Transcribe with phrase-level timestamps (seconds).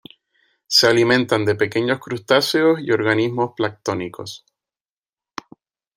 [0.65, 4.43] Se alimentan de pequeños crustáceos y organismos planctónicos.